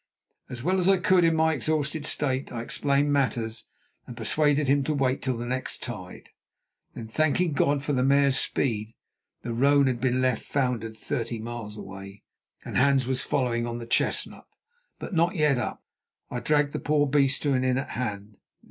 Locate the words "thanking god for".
7.07-7.93